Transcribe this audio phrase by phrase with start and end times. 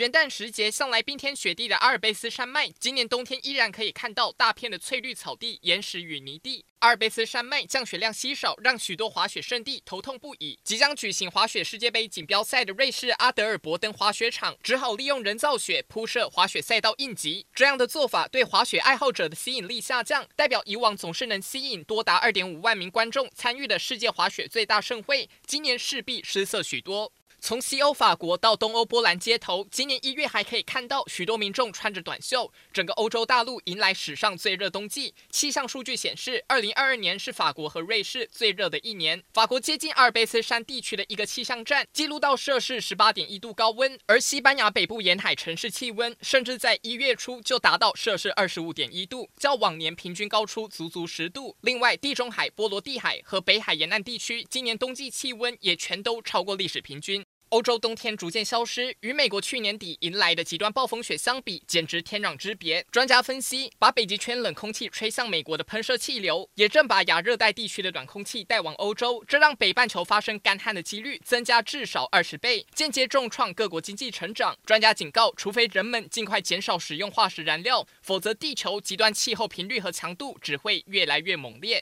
[0.00, 6.64] 元旦时节向来冰天雪地的阿尔卑斯山脉，今年冬天依然可以看到大片的翠绿草地、岩石与泥地。
[6.78, 10.58] 阿尔卑斯山脉降雪量稀少，让许多滑雪胜地头痛不已。
[10.64, 17.44] 即将举行滑雪世界杯锦标赛的瑞士阿德尔伯登滑雪场，只好利用人造雪铺设滑雪赛道应急。
[17.54, 27.12] 这样的做法对滑雪爱好者的吸引力下降，代表以往总是能吸引多达二点五万名观众参与的世界滑雪最大盛会，今年势必失色许多。
[27.40, 32.52] 从西欧法国到东欧波兰街头，今年一月还可以看到许多民众穿着短袖。
[32.72, 35.14] 整个欧洲大陆迎来史上最热冬季。
[35.30, 39.22] 气象数据显示，二零二二年是法国和瑞士最热的一年。
[39.32, 51.56] 法国接近阿尔卑斯山地区的一个气象站记录到摄氏十八点一度高温，而西班牙北部沿海城市气温甚至在一月初就达到摄氏二十五点一度，较往年平均高出足足十度。
[51.62, 57.24] 另外，地中海、波罗的海和北海沿岸地区今年冬季气温也全都超过历史平均。
[57.50, 62.86] 欧洲冬天逐渐消失，与美国去年底迎来的极端暴风雪相比，简直天壤之别。
[62.92, 74.56] 专家分析，把北极圈冷空气吹向美国的喷射气流，也正把亚热带地区的暖空气带往欧洲，这让北半球发生干旱的几率增加至少二十倍，间接重创各国经济成长。
[74.64, 81.78] 专家警告，除非人们尽快减少使用化石燃料，否则地球极端气候频率和强度只会越来越猛烈。